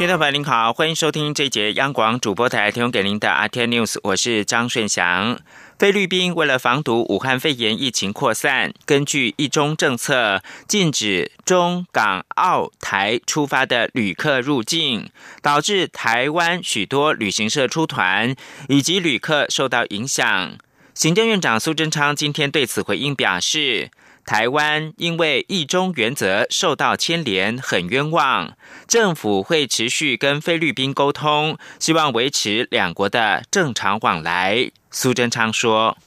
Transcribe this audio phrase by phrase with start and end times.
[0.00, 5.38] 听众朋友您好，欢迎收听这节央广主播台提供给您的 RTI News，我是张顺祥。
[5.78, 15.10] 菲律宾为了防堵武汉肺炎疫情扩散，根据一中政策，禁止中港澳台出发的旅客入境，
[15.42, 18.34] 导致台湾许多旅行社出团
[18.70, 20.56] 以及旅客受到影响。
[20.94, 23.90] 行政院长苏贞昌今天对此回应表示，
[24.30, 28.52] 台湾因为一中原则受到牵连，很冤枉，
[28.86, 34.70] 政府会持续跟菲律宾沟通，希望维持两国的正常往来。
[34.92, 35.98] 苏贞昌说：“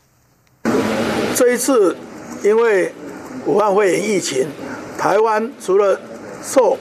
[1.36, 1.98] 这一次，
[2.46, 2.94] 因为
[3.46, 4.48] 武汉肺炎疫情，
[4.98, 6.00] 台湾除了
[6.42, 6.78] 受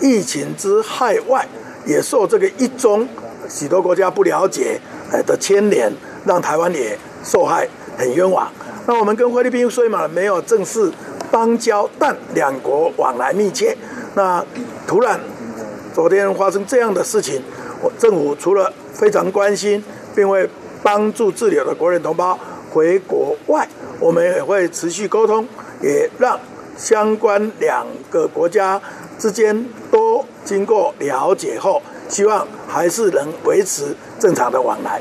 [0.00, 1.44] 疫情之害外，
[1.84, 3.08] 也受这个一中
[3.48, 4.80] 许多国家不了解
[5.26, 5.92] 的牵连，
[6.24, 8.48] 让台湾也受害，很冤枉。
[8.86, 10.92] 那我们跟菲律宾虽然没有正式
[11.30, 13.76] 邦交，但两国往来密切。
[14.14, 14.44] 那
[14.86, 15.20] 突然
[15.94, 17.42] 昨天发生这样的事情，
[17.82, 19.82] 我政府除了非常关心，
[20.14, 20.48] 并会。”
[20.84, 22.38] 帮助滞留的国人同胞
[22.70, 23.66] 回国外，
[23.98, 25.48] 我们也会持续沟通，
[25.80, 26.38] 也让
[26.76, 28.78] 相关两个国家
[29.18, 35.00] 之间都经过了解后，希望还是能维持正常的往来。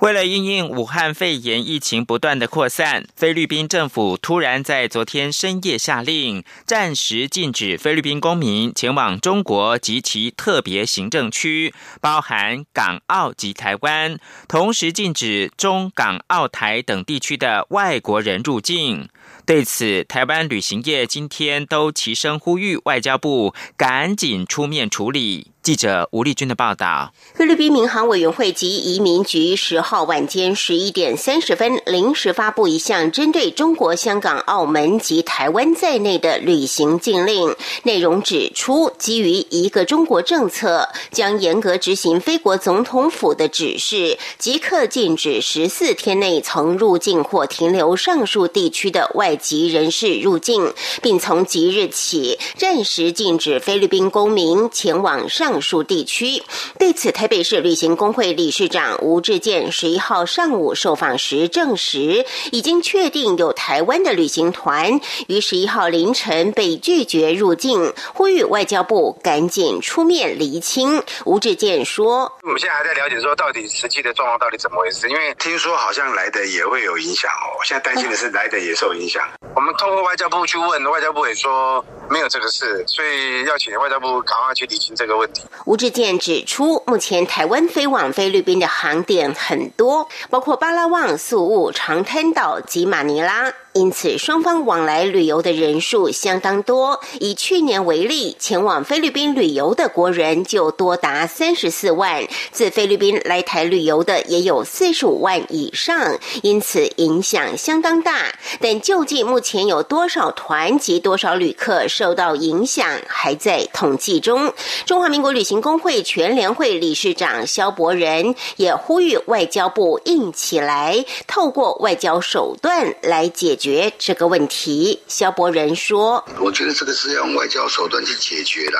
[0.00, 19.10] 为了应应武汉肺炎疫情不断的扩散，菲律宾政府突然在昨天深夜下令，暂时禁止菲律宾公民前往中国及其特别行政区，包含港澳及台湾，同时禁止中港澳台等地区的外国人入境。
[19.44, 25.48] 对此，台湾旅行业今天都齐声呼吁外交部赶紧出面处理。
[25.70, 55.59] 记者吴丽君的报道：菲律宾民航委员会及移民局十号晚间十一点三十分临时发布一项针对中国香港、澳门及台湾在内的旅行禁令，内容指出，基于一个中国政策，将严格执行菲国总统府的指示，即刻禁止十四天内曾入境或停留上述地区的外籍人士入境，并从即日起暂时禁止菲律宾公民前往上。
[55.60, 56.42] 上述地区
[56.78, 64.98] 对此，台北市旅行工会理事长吴志健十一号上午受访时证实，已经确定有台湾的旅行团
[65.28, 71.02] 于十一号凌晨被拒绝入境，呼吁外交部赶紧出面厘清。
[71.26, 75.10] 吴志健说：“我们现在还在了解说，到底实际的状况到底怎么回事？
[75.10, 77.60] 因为听说好像来的也会有影响哦。
[77.64, 79.22] 现在担心的是来的也受影响。
[79.54, 93.52] 我们通过外交部去问，外交部也说没有这个事，所以要请外交部赶快去理清这个问题。”吴志健指出，目前台湾飞往菲律宾的航点很多，包括巴拉望、宿务、长滩岛及马尼拉。
[93.72, 97.00] 因此，双方往来旅游的人数相当多。
[97.20, 108.34] 以去年为例，前往菲律宾旅游的国人就多达三十四万，自菲律宾来台旅游的也有四十五万以上，因此影响相当大。
[108.60, 114.54] 但究竟目前有多少团及多少旅客受到影响，还在统计中。
[114.86, 123.60] 中华民国旅行工会全联会理事长肖伯仁也呼吁外交部硬起来，透过外交手段来解。
[123.60, 128.78] 决这个问题，肖伯仁说：“我觉得这个是要用外交手段去解决的，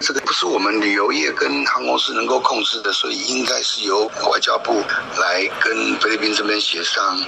[0.00, 4.82] 这个不是我们旅游业跟航空公司能够控制的，所以应该是由外交部
[5.18, 7.18] 来跟菲律宾这边协商。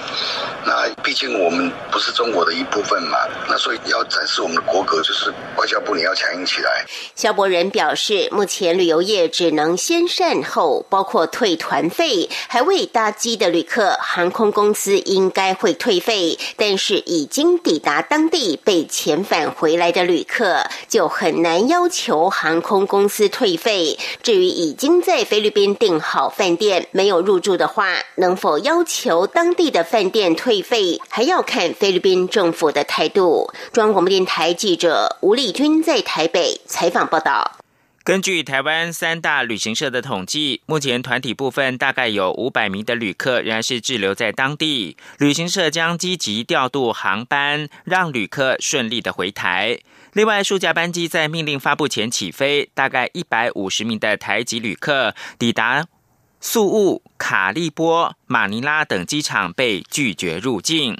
[0.63, 3.17] 那毕竟我们不是中国的一部分嘛，
[3.49, 16.81] 那所以要展示我们的国格，就是外交部你要强硬起来。”肖伯仁表示，目前旅游业只能先善后，包括退团费，还未搭机的旅客，航空公司应该会退费，但是。
[16.91, 23.99] 是已经抵达当地被遣返回来的旅客，就很难要求航空公司退费。
[24.23, 33.53] 至于已经在菲律宾订好饭店没有入住的话，能否要求当地的饭店退费，还要看菲律宾政府的态度。
[33.71, 37.59] 中央广播电台记者吴丽君在台北采访报道。
[38.03, 44.97] 根据台湾三大旅行社的统计，目前团体部分大概有五百名的旅客仍然是滞留在当地。
[45.19, 49.77] 旅行社将积极调度航班，让旅客顺利的回台。
[50.13, 55.85] 另外，数架班机在命令发布前起飞，大概一百五十名的台籍旅客抵达
[56.39, 60.97] 宿务、卡利波、马尼拉等机场被拒绝入境。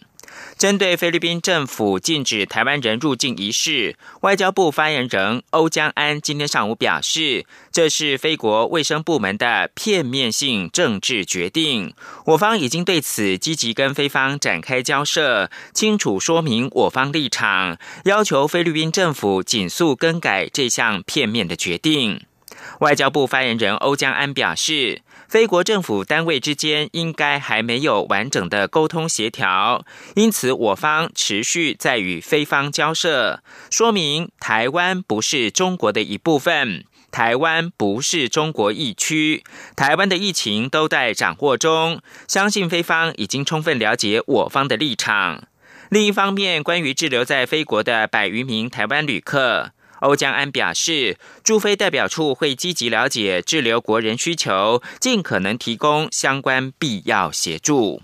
[0.57, 11.93] 针对菲律宾政府禁止台湾人入境一事，外交部发言人欧江安今天上午表示，这是菲国卫生部门的片面性政治决定。
[12.25, 22.21] 我方已经对此积极跟菲方展开交涉，清楚说明我方立场，要求菲律宾政府紧速更改这项片面的决定。
[22.79, 25.01] 外交部发言人欧江安表示。
[25.31, 29.85] 非国政府单位之间应该还没有完整的沟通协调，
[30.15, 39.41] 因此我方持续在与非方交涉，说明台湾不是中国的一部分，台湾不是中国疫区，
[39.77, 45.45] 台湾的疫情都在掌握中，相信非方已经充分了解我方的立场。
[45.87, 49.71] 另一方面，关于滞留在非国的百余名台湾旅客。
[50.01, 58.01] 欧江安表示，驻菲代表处会积极了解滞留国人需求，尽可能提供相关必要协助。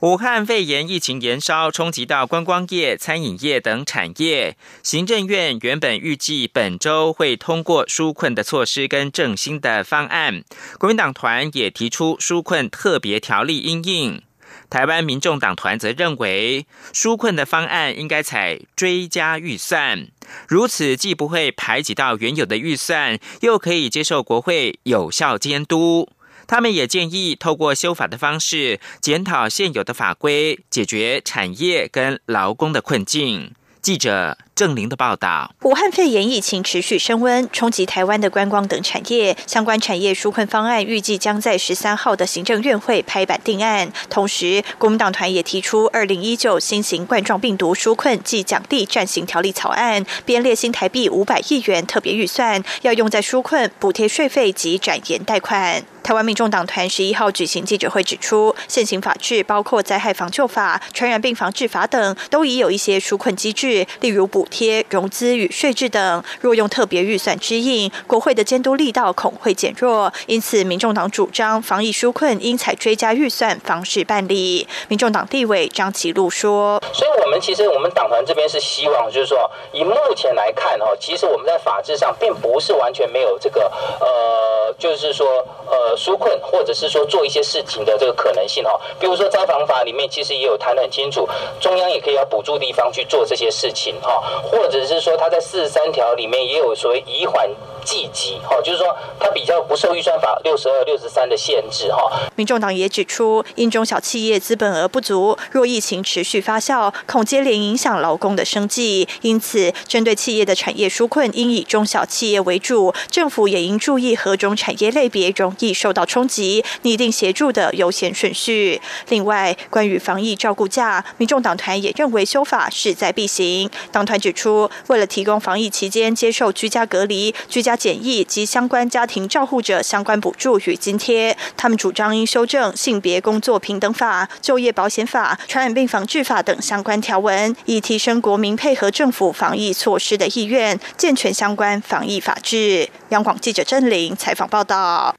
[0.00, 4.56] 武汉肺炎疫情延烧，冲击到观光业、餐饮业等产业。
[4.80, 10.44] 行政院原本预计本周会通过纾困的措施跟振兴的方案，
[10.78, 14.22] 国民党团也提出纾困特别条例应应。
[14.70, 20.08] 台湾民众党团则认为，纾困的方案应该采追加预算，
[20.46, 26.10] 如此既不会排挤到原有的预算，又可以接受国会有效监督。
[26.46, 33.54] 他们也建议透过修法的方式，检讨现有的法规，解决产业跟劳工的困境。
[33.88, 39.34] 记者郑玲的报道：武汉肺炎疫情持续升温，冲击台湾的观光等产业。
[39.46, 43.90] 相关产业纾困方案预计将在十三号的行政院会拍板定案。
[44.10, 55.82] 同时，国民党团也提出二零一九新型冠状病毒纾困及奖励暂行条例草案，编列新台币五百亿元特别预算，要用在纾困、补贴税费及展延贷款。
[56.08, 66.24] 台湾民众党团十一号举行记者会指出，现行法制包括灾害防救法、传染病防治法等，都已有一些纾困机制，例如补贴、融资与税制等。
[66.40, 70.10] 若用特别预算支应，国会的监督力道恐会减弱。
[70.26, 74.66] 因此，民众党主张防疫纾困应采追加预算方式办理。
[74.88, 79.38] 民众党地委张其禄说：“所以，我们其实我们党团这边是希望，就是说，
[79.74, 83.70] 以目前来看，哈，其实我们在法制上并不是完全没有这个，
[84.00, 91.28] 呃，就是说，呃。”纾困，或者是说做一些事情的这个可能性哈，比如说灾防法里面其实也有谈得很清楚，
[91.60, 97.50] 中央也可以要补助地方去做这些事情哈，或者是说他在四十三条里面也有所谓以缓。
[97.88, 102.28] 积极哈，就是说它比较不受预算法六十二、六十三的限制哈。
[102.36, 109.08] 民众党也指出，因中小企业资本额不足，若疫情持续发酵，恐接连影响劳工的生计。
[109.22, 118.82] 因此，针对企业的产业纾困，应以中小企业为主，政府也应注意何种产业类别容易受到冲击，拟定协助的优先顺序。
[119.08, 123.70] 另外，关于防疫照顾假，民众党团也认为修法势在必行。
[123.90, 142.90] 党团指出，为了提供防疫期间接受居家隔离、居家检疫及相关家庭照护者相关补助与津贴，他们主张应修正性别工作平等法、就业保险法、传染病防治法等相关条文，以提升国民配合政府防疫措施的意愿，健全相关防疫法制。
[143.10, 145.14] 央广记者郑玲采访报道。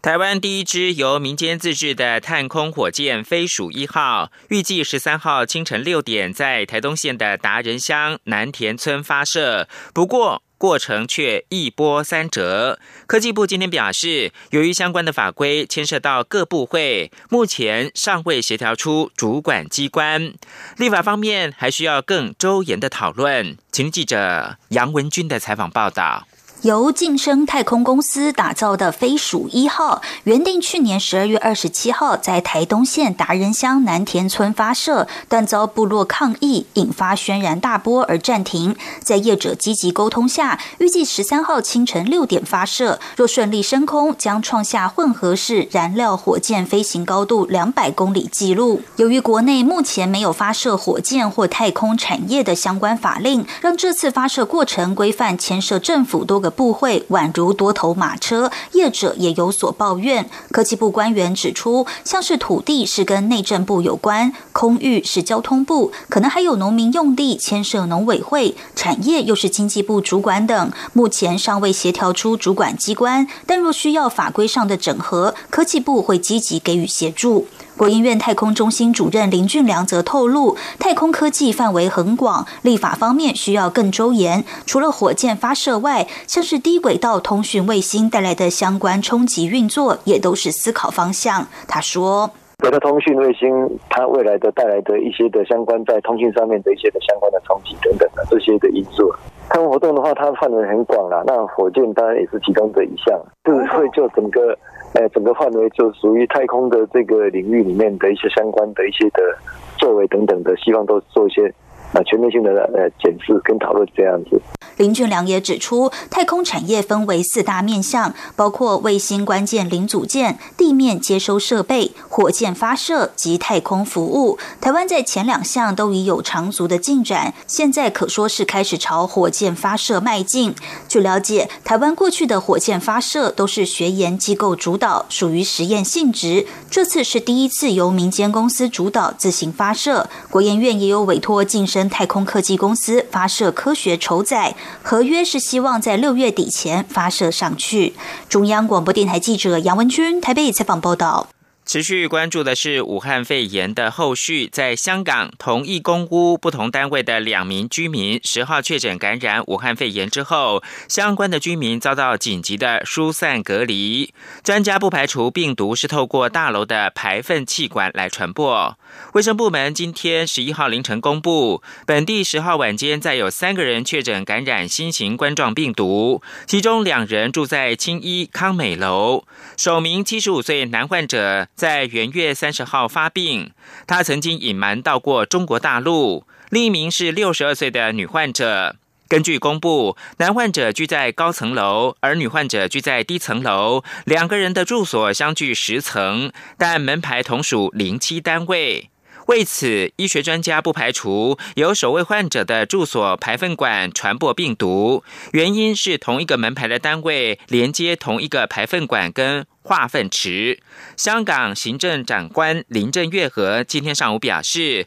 [0.00, 9.66] 台湾第一支由民间自制的探空火箭“飞鼠一号”，预计十三号清晨六点在台东县的达人乡南田村发射。
[9.94, 12.78] 不过，过程却一波三折。
[13.06, 20.34] 科技部今天表示，由于相关的法规牵涉到各部会，目前尚未协调出主管机关。
[20.76, 23.56] 立法方面还需要更周延的讨论。
[23.72, 26.26] 请记者杨文军的采访报道。
[26.64, 38.74] 由晋升太空公司打造的飞鼠一号，原定去年十二月二十七号在台东县达人乡南田村发射，但遭部落抗议，引发轩然大波而暂停。
[39.02, 42.98] 在业者积极沟通下，预计十三号清晨六点发射。
[43.14, 48.80] 若顺利升空，将创下混合式燃料火箭飞行高度两百公里纪录。
[48.96, 56.53] 由于国内目前没有发射火箭或太空产业的相关法令，让这次发射过程规范牵涉政府多个。
[56.54, 60.28] 部会宛如多头马车，业者也有所抱怨。
[60.50, 73.26] 科技部官员指出，像是土地是跟内政部有关，空域是交通部，可能还有农民用地牵涉农委会，产业又是经济部主管等，目前尚未协调出主管机关。
[73.46, 77.46] 但若需要法规上的整合，科技部会积极给予协助。
[77.76, 84.44] 国营院太空中心主任林俊良则透露，太空科技范围很广，立法方面需要更周延。
[84.64, 91.48] 除了火箭发射外，像是低轨道通讯卫星带来的相关冲击运作，也都是思考方向。
[91.66, 92.30] 他说。
[92.58, 93.50] 北特通讯卫星
[93.90, 99.12] 它未来的带来的一些的相关在通讯上面的一些的相关的冲击等等的这些的因素。
[99.50, 104.56] 太空活动的话，它范围很广啦，那火箭当然也是其中的一项，就是会就整个，
[104.94, 109.36] 呃，整个范围就属于太空的这个领域里面的一些相关的一些的
[109.76, 111.52] 作为等等的，希望都做一些。
[111.94, 114.40] 啊全面性的呃检视跟讨论这样子。
[114.76, 124.36] 林俊良也指出，太空产业分为四大面向，包括卫星关键零组件、地面接收设备、火箭发射及太空服务。
[124.60, 130.52] 台湾在前两项都已有长足的进展，现在可说是开始朝火箭发射迈进。
[130.88, 136.48] 据了解，台湾过去的火箭发射都是学研机构主导，属于实验性质。
[136.68, 141.83] 这次是第一次由民间公司主导自行发射，国研院也有委托晋升。
[141.88, 147.94] 太空科技公司发射科学筹载合约是希望在六月底前发射上去。
[148.28, 151.33] 中央广播电台记者杨文君台北采访报道。
[151.66, 164.12] 持续关注的是武汉肺炎的后续，在香港同一公屋不同单位的两名居民十号确诊感染武汉肺炎之后，相关的居民遭到紧急的疏散隔离。
[164.42, 168.76] 专家不排除病毒是透过大楼的排粪气管来传播。
[169.14, 179.24] 卫生部门今天十一号凌晨公布，本地十号晚间再有三个人确诊感染新型冠状病毒，其中两人住在青衣康美楼，
[179.56, 181.48] 首名七十五岁男患者。
[181.54, 183.52] 在元月三十号发病，
[183.86, 186.26] 他曾经隐瞒到过中国大陆。
[186.50, 188.76] 另一名是六十二岁的女患者。
[189.06, 198.90] 根据公布，男患者居在高层楼，而女患者居在低层楼，两个人的住所相距十层，但门牌同属零七单位。
[199.26, 210.60] 为此，医学专家不排除由首位患者的住所排粪管传播病毒，原因是同一个门牌的单位连接同一个排粪管跟化粪池。
[210.96, 214.86] 香港行政长官林郑月娥今天上午表示，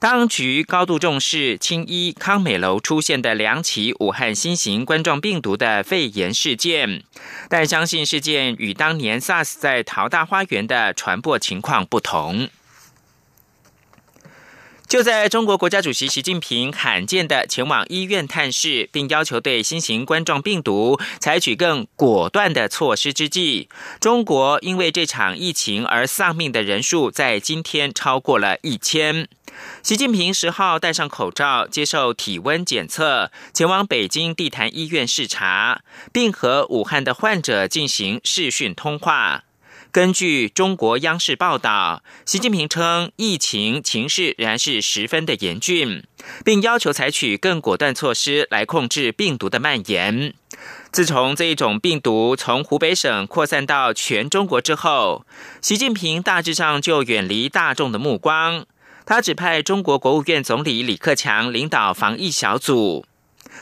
[0.00, 7.02] 当局高度重视青衣康美楼出现的两起武汉新型冠状病毒的肺炎事件，
[7.48, 12.48] 但相信事件与当年 SARS 在桃大花园的传播情况不同。
[14.94, 29.26] 就在中国国家主席习近平罕见的前往医院探视，并要求对新型冠状病毒采取更果断的措施之际，中国因为这场疫情而丧命的人数在今天超过了一千。
[29.82, 35.80] 习近平十号戴上口罩，接受体温检测，前往北京地坛医院视察，
[36.12, 39.42] 并和武汉的患者进行视讯通话。
[39.94, 46.02] 根据中国央视报道，习近平称疫情情势仍然是十分的严峻，
[46.44, 50.34] 并要求采取更果断措施来控制病毒的蔓延。
[50.90, 55.24] 自从这一种病毒从湖北省扩散到全中国之后，
[55.60, 58.66] 习近平大致上就远离大众的目光，
[59.06, 63.06] 他指派中国国务院总理李克强领导防疫小组。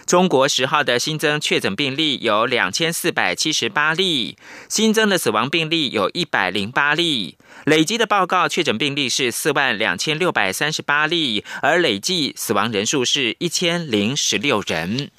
[0.07, 4.37] 中国十号的新增确诊病例有两千四百七十八例，
[4.69, 15.11] 新增的死亡病例有一百零八例，累计的报告确诊病例是四万两千六百三十八例，而累计死亡人数是一千零十六人。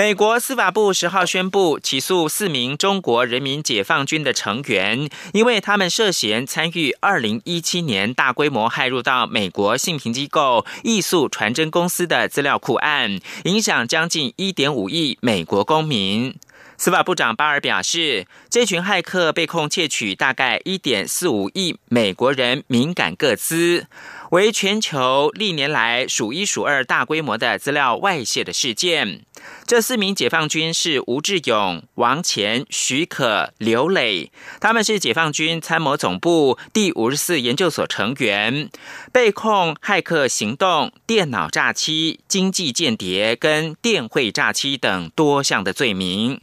[0.00, 16.34] 美国司法部十号宣布起诉四名中国人民解放军的成员，因为他们涉嫌参与二零一七年大规模骇入到美国信评机构易速传真公司的资料库案，影响将近一点五亿美国公民。
[16.78, 23.86] 司法部长巴尔表示，这群骇客被控窃取大概一点四五亿美国人敏感个资，
[24.30, 29.24] 为全球历年来数一数二大规模的资料外泄的事件。
[29.66, 38.70] 这四名解放军是吴志勇、王乾、许可、刘磊，他们是解放军参谋总部第五十四研究所成员，
[39.12, 46.40] 被控骇客行动、电脑诈欺、经济间谍跟电汇诈欺等多项的罪名。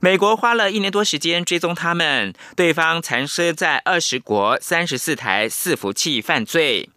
[0.00, 6.90] 美国花了一年多时间追踪他们，对方残身在二十国三十四台伺服器犯罪。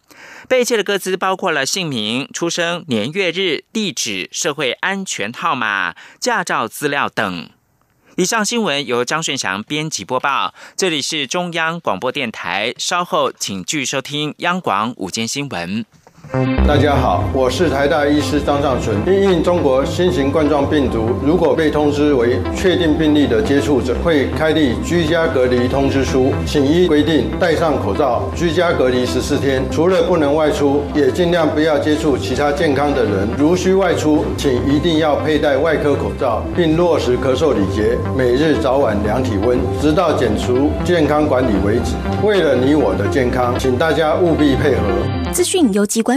[0.48, 7.50] 被窃的歌词包括了姓名、出生年月日、地址、社会安全号码、驾照资料等。
[8.16, 12.74] 以上新闻由张顺祥编辑播报，这里是中央广播电台。
[12.78, 15.86] 稍后请继续收听央广午间新闻。
[16.68, 18.98] 大家好，我是台大医师张尚存。
[19.08, 29.64] 因应中国新型冠状病毒，如果被通知为确定病例的接触者，会开立居家隔离通知书，请依规定戴上口罩，居家隔离十四天。
[29.72, 33.28] 除了不能外出，也尽量不要接触其他健康的人。
[33.38, 41.94] 如需外出，请一定要佩戴外科口罩，并落实咳嗽礼节，每日早晚量体温，直到解除健康管理为止。
[42.22, 44.82] 为了你我的健康，请大家务必配合。
[45.32, 46.17] 资讯由机关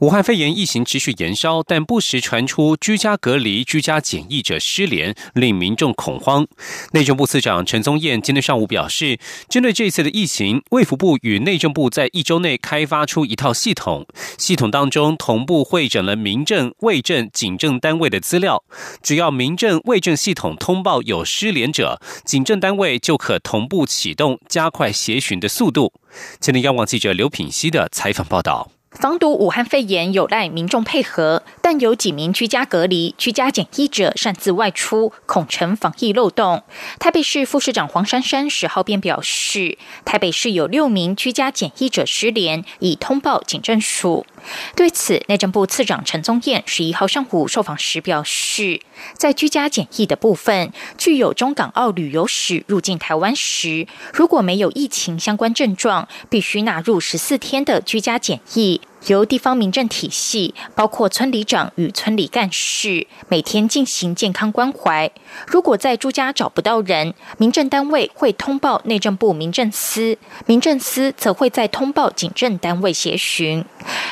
[0.00, 6.46] 武汉肺炎疫情持续延烧，但不时传出居家隔离、居家检疫者失联，令民众恐慌。
[6.92, 18.62] 内政部次长陈宗彦今天上午表示，针对这次的疫情，卫福部与内政部在一周内开发出一套系统，系统当中同步会诊了民政、卫政、警政单位的资料。
[19.02, 25.94] 只要民政、卫政系统通报有失联者，警政单位就可同步启动，加快协寻的速度。
[26.38, 28.75] 今天央网记者刘品熙的采访报道。
[28.96, 36.62] 防毒武汉肺炎有赖民众配合，但有几名居家隔离、居家检疫者擅自外出，恐成防疫漏洞。
[37.00, 44.24] 台北市副市长黄珊珊十号便表示，台北市有六名居家检疫者失联，已通报警政署。
[44.76, 48.80] 对此，内政部次长陈宗彦十一号上午受访时表示，
[49.14, 58.80] 在居家检疫的部分，具有中港澳旅游史入境台湾时，如果没有疫情相关症状，必须纳入十四天的居家检疫。
[59.06, 65.10] 由地方民政体系，包括村里长与村里干事，每天进行健康关怀。
[65.46, 73.64] 如果在住家找不到人，民政单位会通报内政部民政司，民政司则会在通报警政单位协寻。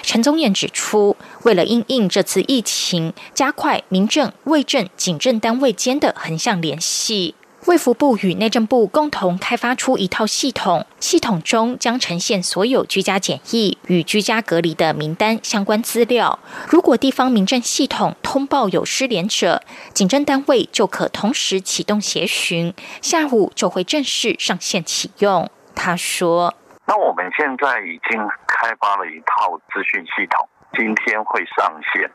[0.02, 7.34] 陈宗彦指出，为了应应这次疫情，加快民政、卫政、警政单位间的横向联系。
[7.66, 16.38] 卫福部与内政部共同开发出一套系统，系统中将呈现所有居家检疫与居家隔离的名单相关资料。
[16.68, 19.62] 如果地方民政系统通报有失联者，
[19.94, 25.50] 警政单位就可同时启动协寻，下午就会正式上线启用。
[25.74, 26.54] 他说
[26.86, 32.10] ：“那我们现在已经开发了一套资讯系统，今天会上线。”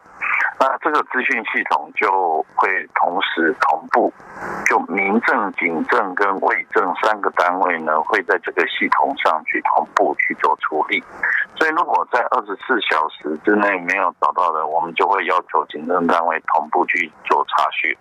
[0.59, 4.11] 那这个资讯系统就会同时同步，
[4.65, 11.01] 就民政、警政跟卫政三个单位呢，会在这个系统上去同步去做处理。
[11.55, 17.95] 所以，如果在二十四小时之内没有找到的，我们就会要求警政单位同步去做查询，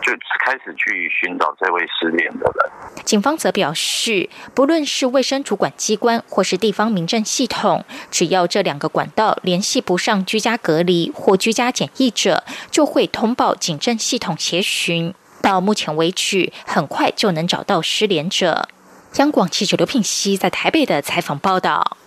[0.00, 0.12] 就
[0.44, 3.04] 开始去寻找这位失联的人。
[3.04, 15.14] 警方则表示，不论是卫生主管机关或是地方民政系统，只要这两个管道联系不上居家隔离或居家检疫者，就会通报警政系统协寻。
[15.42, 18.68] 到目前为止，很快就能找到失联者。
[19.16, 21.98] 央广记者刘品熙在台北的采访报道。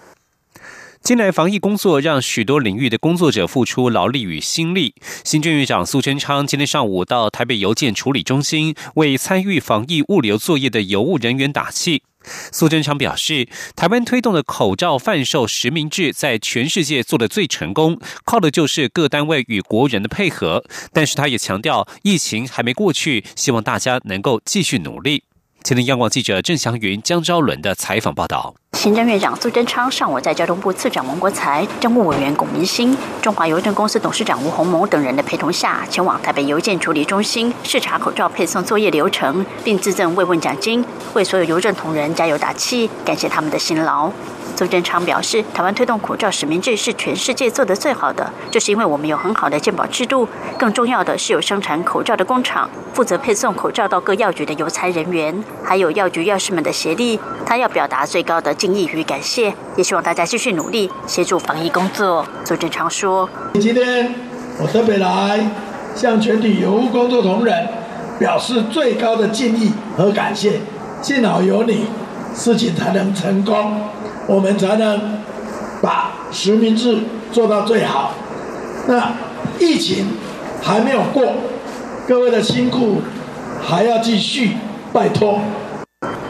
[1.03, 4.93] 近来防疫工作让许多领域的工作者付出劳力与心力。
[5.23, 12.03] 新政院长苏贞昌今天上午到台北邮件处理中心为参与防疫物流作业的邮务人员打气。
[12.51, 20.63] 苏贞昌表示，台湾推动的口罩贩售实名制在全世界做的最成功，靠的就是各单位与国人的配合。
[20.93, 25.23] 但是他也强调，疫情还没过去，希望大家能够继续努力。
[25.63, 28.55] 今天央广记者郑祥云、江昭伦的采访报道。
[28.73, 44.11] 行政院长苏贞昌上午在交通部次长王国才、政务委员龚明鑫、中华邮政公司董事长吴鸿谋等人的陪同下，前往台北邮件处理中心视察口罩配送作业流程，并自赠慰问奖金，为所有邮政同仁加油打气，感谢他们的辛劳。
[44.55, 50.27] 苏贞昌表示，台湾推动口罩实名制是全世界做得最好的，就是因为我们有很好的鉴保制度，
[50.57, 57.19] 更重要的是有生产口罩的工厂，负责配送口罩到各药局的邮差人员，还有药局药师们的协力。
[57.45, 62.25] 他要表达最高的敬意与感谢，也希望大家继续努力协助防疫工作。
[62.43, 63.29] 苏贞昌说
[63.61, 64.13] ：“今天
[64.59, 65.49] 我特别来
[65.95, 67.67] 向全体有务工作同仁
[68.19, 70.59] 表示最高的敬意和感谢，
[71.01, 71.85] 幸好有你，
[72.35, 73.81] 事情才能成功。”
[74.27, 75.19] 我们才能
[75.81, 76.97] 把实名制
[77.31, 78.11] 做到最好。
[78.85, 79.13] 那
[79.57, 80.05] 疫情
[80.61, 81.23] 还没有过，
[82.05, 82.97] 各位的辛苦
[83.65, 84.57] 还要继续，
[84.91, 85.39] 拜托。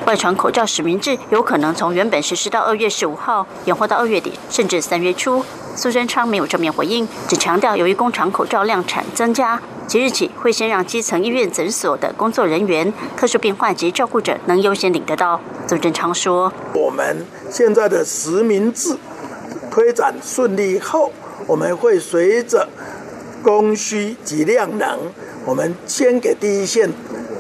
[0.08, 5.44] 外传口罩实名制有可能从原本实施到二月十五号，延后到二月底，甚至三月初。
[5.76, 15.42] 苏贞昌没有正面回应，只强调由于工厂口罩量产增加，即日起会先让基层医院诊所的工作人员、特殊病患及照顾者能优先领得到。
[15.68, 18.96] 苏贞昌说：“我们现在的实名制
[19.70, 21.12] 推展顺利后，
[21.48, 22.70] 我们会随着
[23.44, 24.98] 供需及量能，
[25.46, 26.90] 我们先给第一线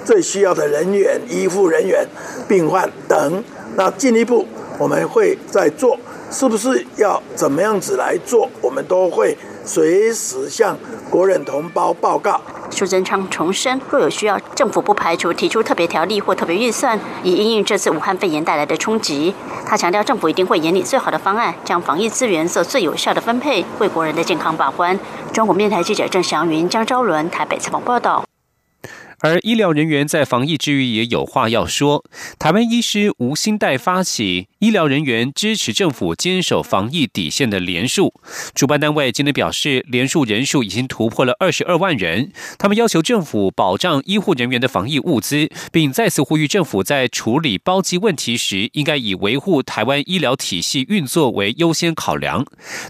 [0.07, 2.07] 最需要的人员、医护人员、
[2.47, 3.43] 病患等。
[3.75, 4.47] 那进一步
[4.79, 5.99] 我们会再做，
[6.31, 8.49] 是不是要怎么样子来做？
[8.61, 10.77] 我们都会。”随时向
[11.09, 12.39] 国人同胞报告。
[12.69, 19.35] 苏贞昌重申，若有需要，政府不排除提出特别条例或特别预算，以应应这次武汉肺炎带来的冲击。
[19.65, 24.97] 他强调，政府一定会研拟最好的方案，将防疫资源做最有效的分配，为国人的健康把关。
[25.33, 28.26] 中国面台记者郑祥云、江昭伦台北采访报道。
[29.19, 32.05] 而医疗人员在防疫之余也有话要说。
[32.37, 38.13] 台湾医师吴新代发起医疗人员支持政府坚守防疫底线的联署，
[38.53, 42.31] 主办单位今天表示，联署人数已经突破了二十二万人。
[42.59, 52.45] 他们要求政府保障医护人员的防疫物资，并再次呼吁政府在处理包机问题时，应该以维护台湾医疗体系运作为优先考量。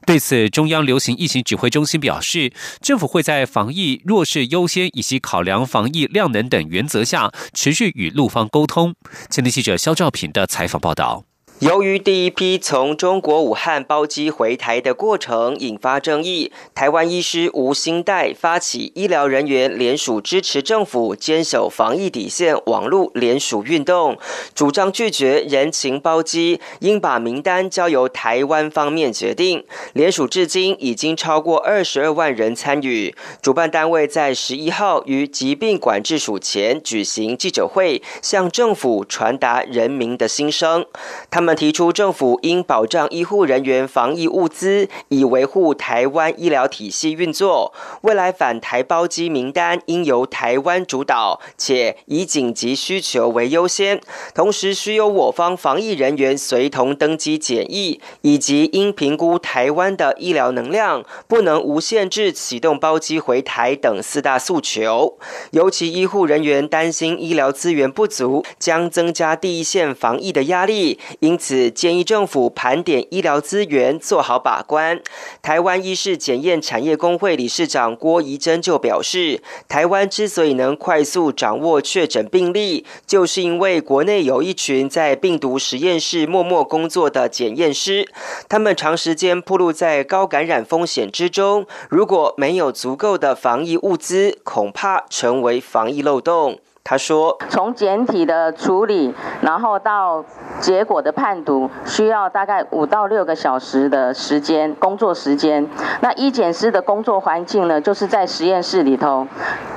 [0.05, 6.09] 对此，中央流行疫情指挥中心表示，政府会在防疫弱势优先以及考量防疫。
[6.17, 8.95] 量能等原则下，持续与陆方沟通。
[9.29, 11.23] 前天记者肖兆平的采访报道。
[11.59, 24.19] 由于第一批从中国武汉包机回台的过程引发争议，台湾医师吴兴代发起医疗人员联署支持政府坚守防疫底线网络联署运动，
[24.53, 29.65] 主张拒绝人情包机，应把名单交由台湾方面决定。
[29.93, 33.15] 联署至今已经超过二十二万人参与。
[33.41, 40.85] 主办单位在十一号于疾病管制署前举行记者会，向政府传达人民的心声。
[41.31, 41.46] 他们。
[41.47, 47.73] 们提出，政府应保障医护人员防疫物资，以维护台湾医疗体系运作。
[48.01, 54.01] 未来返台包机名单应由台湾主导，且以紧急需求为优先。
[54.35, 65.17] 同时，需由我方防疫人员随同登机检疫，以及应评估台湾的医疗能量，不能无限制启动包机回台等四大诉求。
[65.51, 70.99] 尤其医护人员担心医疗资源不足，将增加第一线防疫的压力。
[71.21, 74.99] 应此，建议政府盘点医疗资源，做好把关。
[75.41, 88.07] 台湾医事检验产业工会理事长郭怡珍就表示，台湾之所以能快速掌握确诊病例，就是因为国内有一群在病毒实验室默默工作的检验师，
[88.49, 96.59] 他们长时间暴露在高感染风险之中，如果没有足够的防疫物资，恐怕成为防疫漏洞。
[96.89, 100.23] 他说：“从简体的处理，然后到
[100.61, 105.67] 结果的判读，需要大概五到六个小时的时间工作时间。
[105.99, 109.27] 那医检师的工作环境呢，就是在实验室里头，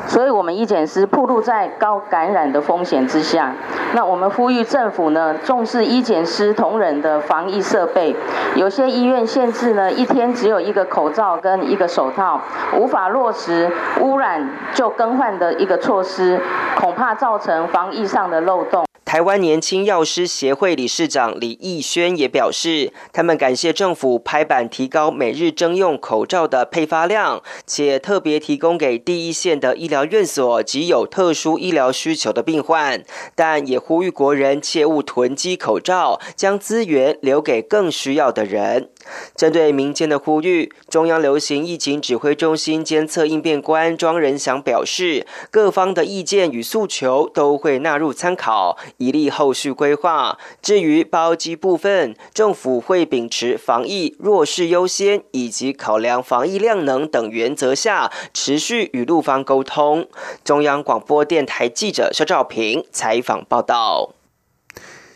[0.07, 3.53] 所以我们医检师暴露在高感染的风险之下。
[3.93, 8.15] 那我们呼吁政府呢，重视医检师同仁的防疫设备。
[8.55, 12.41] 有些医院限制呢，一天只有一个口罩跟一个手套，
[12.79, 13.69] 无法落实
[14.01, 16.41] 污染就更换的一个措施，
[16.79, 18.85] 恐。”怕造成防疫上的漏洞。
[19.11, 33.03] 台湾年轻药师协会理事长李义轩也表示，他们感谢政府拍板提高每日征用口罩的配发量，且特别提供给第一线的医疗院所及有特殊医疗需求的病患，
[33.35, 38.91] 但也呼吁国人切勿囤积口罩，将资源留给更需要的人。
[39.35, 50.39] 针对民间的呼吁，中央流行疫情指挥中心监测应变官庄仁祥表示，各方的意见与诉求都会纳入参考，以利后续规划。
[50.63, 60.07] 至于包机部分，政府会秉持防疫弱势优先以及考量防疫量能等原则下，持续与陆方沟通。
[60.45, 64.20] 中央广播电台记者肖兆平采访报道。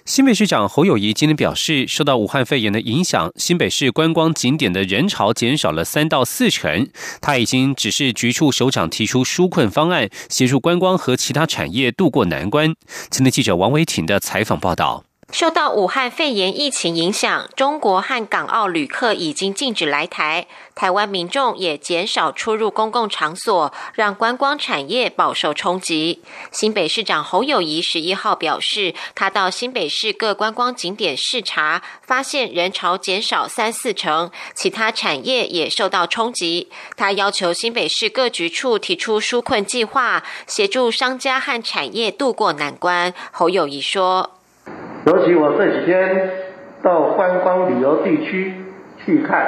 [0.07, 6.87] 新北市长侯友谊今天表示，受到武汉肺炎的影响，新北市观光景点的人潮减少了三到四成。
[7.23, 12.75] 他已经指示局处首长提出纾困方案，协助观光和其他产业渡过难关。
[13.09, 15.05] 今天记者王维婷的采访报道。
[15.33, 26.23] 受到武汉肺炎疫情影响，中国和港澳旅客已经禁止来台，台湾民众也减少出入公共场所，让观光产业饱受冲击。
[26.53, 36.71] 新北市长侯友谊十一号表示，他到新北市各观光景点视察，发现人潮减少三四成，其他产业也受到冲击。
[36.97, 43.13] 他要求新北市各局处提出纾困计划，协助商家和产业渡过难关。
[43.33, 44.39] 侯友谊说。
[45.07, 46.31] 尤其我这几天
[46.83, 48.55] 到观光旅游地区
[49.05, 49.47] 去看，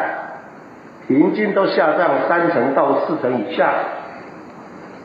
[1.09, 3.73] 平均都下降三成到四成以下。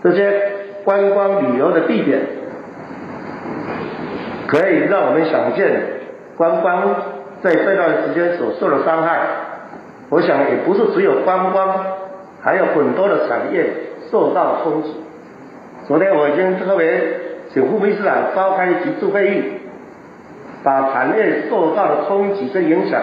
[0.04, 0.52] 这些
[0.84, 2.20] 观光旅游的地点，
[4.48, 5.84] 可以让我们想见
[6.36, 6.96] 观光
[7.42, 9.20] 在这段时间所受的伤害。
[10.10, 11.86] 我想也不是只有观光，
[12.42, 13.68] 还有很多的产业
[14.12, 14.96] 受到冲击。
[15.88, 17.02] 昨天我已经特别
[17.54, 19.44] 请副秘书长召开一次会议，
[20.64, 23.02] 把产业受到的冲击跟影响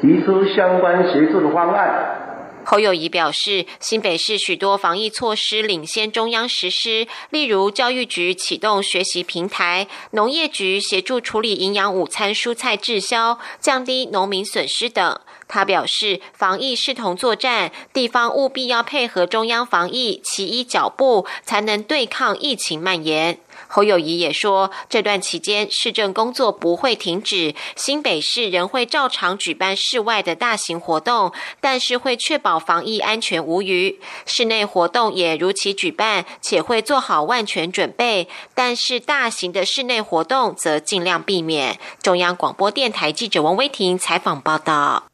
[0.00, 2.16] 提出相关协助的方案。
[2.62, 15.18] 侯友谊表示，新北市许多防疫措施领先中央实施，例如教育局启动学习平台，农业局协助处理营养午餐蔬菜滞销，降低农民损失等。
[15.48, 23.38] 他表示，防疫视同作战，地方务必要配合中央防疫，齐一脚步，才能对抗疫情蔓延。
[23.72, 34.00] 侯友谊也说，这段期间市政工作不会停止，新北市仍会照常举办室外的大型活动，但是会确保防疫安全无虞。
[34.26, 41.78] 室内活动也如期举办，且会做好万全准备，但是大型的室内活动则尽量避免。
[42.02, 45.04] 中央广播电台记者王威婷采访报道。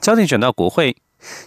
[0.00, 0.96] 焦点转到国会。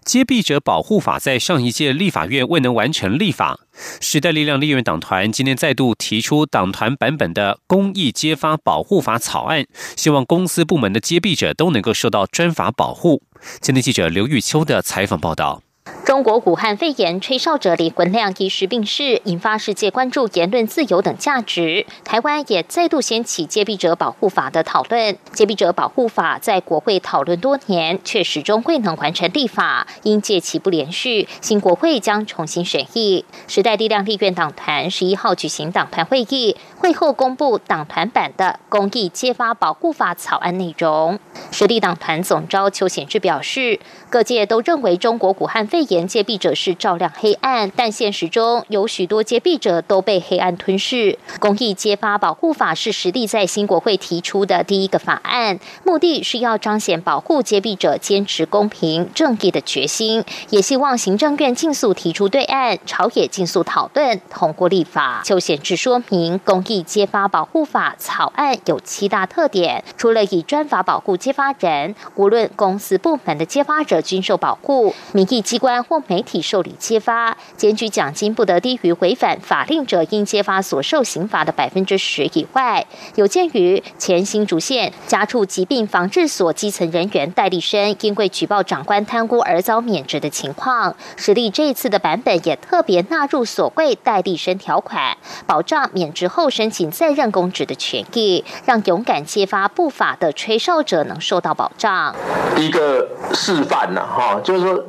[0.03, 3.59] 揭弊者保护法在上一届立法院未能完成立法，
[3.99, 13.21] 时代力量立院党团今天再度提出党团版本的公益揭发保护法草案，希望公司部门的揭弊者都能够受到专法保护。
[13.61, 15.66] 今天记者刘玉秋的采访报道。
[16.05, 21.85] 中国武汉肺炎吹哨者李文亮一时病逝，引发世界关注言论自由等价值。
[22.05, 25.17] 台湾也再度掀起揭弊者保护法的讨论。
[25.33, 33.25] 揭弊者保护法在国会讨论多年，却始终未能完成立法，因届期不连续，新国会将重新审议。
[33.47, 41.19] 时代力量立院党团十一号举行党团会议，会后公布党团版的公益揭发保护法草案内容。
[41.51, 46.07] 实力党团总召邱显志表示，各界都认为中国武汉肺肺炎。
[46.07, 51.19] 揭弊者是照亮黑暗，但现实中有许多揭弊者都被黑暗吞噬。
[51.39, 65.21] 公益揭发保护法是实力在新国会提出的第一个法案，目的是要彰显保护揭弊者坚持公平正义的决心，也希望行政院尽速提出对案，朝野尽速讨论通过立法。
[65.23, 75.66] 邱显志说明，公益揭发保护法草案有七大特点，除了以专法保护揭发人，无论公司部门的揭发者均受保护，民意机关。
[75.83, 82.85] 或媒体受理揭发，检举奖金不得低于违反法令者应揭发所受刑罚的百分之十以外。
[83.15, 102.15] 有鉴于前新竹县家畜疾病防治所基层人员戴立生因为举报长官贪污而遭免职的情况，实力这次的版本也特别纳入所谓戴立生条款，保障免职后申请再任公职的权益，让勇敢揭发不法的吹哨者能受到保障。
[102.55, 104.83] 一个示范呐，哈，就是说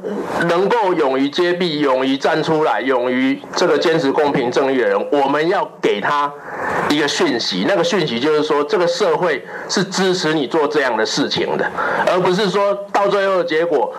[0.47, 0.89] 能够。
[0.99, 6.33] 勇于揭弊、勇于站出来、勇于这个坚持公平正义的人，我们要给他
[6.89, 7.65] 一个讯息。
[7.69, 11.71] 那个讯息就是说，这个社会是支持你做这样的事情的，
[12.07, 13.95] 而不是说到最后的结果，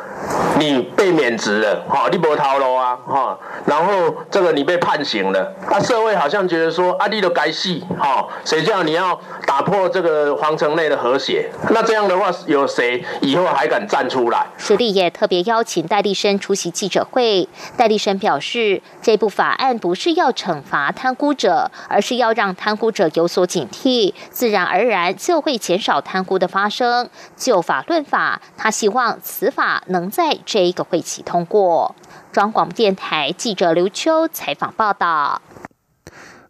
[0.57, 11.49] 你被免职了，哈，你不逃了啊，哈，然后这个你被判刑了，啊，社会好像觉得说，啊，你都该死，哈，谁叫你要打破这个皇城内的和谐？
[11.69, 14.45] 那这样的话，有谁以后还敢站出来？
[14.57, 16.69] 史蒂也特别邀请戴立生出席。
[16.69, 27.09] 记者会，戴立生表示，这部法案不是要惩罚贪污者，而是要让贪污者有所警惕，自然而然就会减少贪污的发生。
[27.35, 31.95] 就法论法，他希望此法能在这一个会期通过。
[32.31, 35.41] 中广电台记者刘秋采访报道。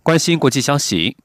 [0.04, 1.18] 关心国际消息。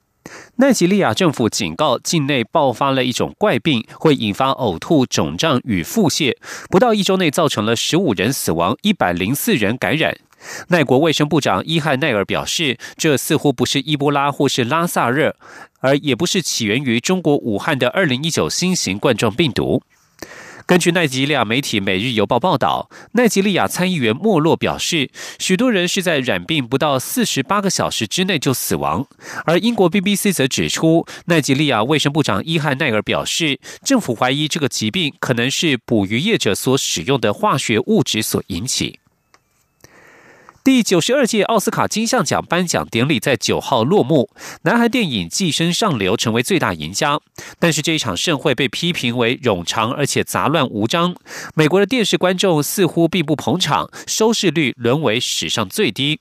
[0.56, 6.34] 奈及利亚政府警告，境内爆发了一种怪病，会引发呕吐、肿胀与腹泻，
[6.70, 10.16] 不到一周内造成了十五人死亡，一百零四人感染。
[10.68, 15.36] 奈国卫生部长伊汉奈尔表示，这似乎不是伊波拉或是拉萨热，
[15.80, 19.82] 而也不是起源于中国武汉的二零一九新型冠状病毒。
[20.66, 29.06] 根据奈及利亚媒体《每日邮报》报道，奈及利亚参议员莫洛表示，许多人是在染病不到四十八个小时之内就死亡。
[29.44, 39.00] 而英国 BBC 则指出，奈及利亚卫生部长伊汉奈尔表示，政府怀疑这个疾病可能是捕鱼业者所使用的化学物质所引起。
[40.64, 44.30] 第九十二届奥斯卡金像奖颁奖典礼在九号落幕，
[44.62, 47.20] 南韩电影《寄生上流》成为最大赢家。
[47.58, 51.14] 但是这一场盛会被批评为冗长而且杂乱无章，
[51.54, 56.20] 美国的电视观众似乎并不捧场，收视率沦为史上最低。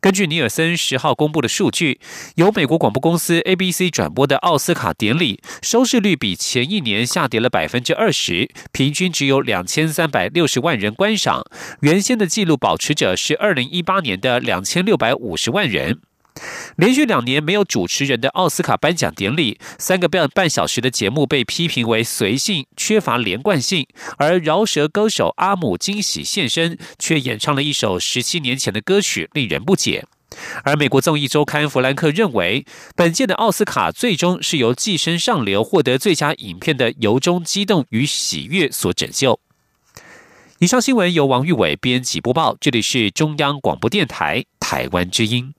[0.00, 2.00] 根据尼尔森十号公布的数据，
[2.36, 11.44] 由美国广播公司 ABC 转播的奥斯卡典礼收视率比前一年下跌了百分之二十，平均只有两千三百六十万人观赏。
[11.80, 16.00] 原先的纪录保持者是二零一八年的两千六百五十万人。
[16.76, 23.86] 连续两年没有主持人的奥斯卡颁奖典礼，三个半半小时的节目被批评为随性、缺乏连贯性。
[24.16, 30.04] 而饶舌歌手阿姆惊喜现身，却演唱了一首十七年前的歌曲，令人不解。
[30.62, 39.40] 而美国综艺周刊弗兰克认为，本届的奥斯卡最终是由《寄生上流》获得最佳影片的由衷激动与喜悦所拯救。
[40.60, 45.52] 以上新闻由王玉伟编辑播报，这里是中央广播电台台湾之音。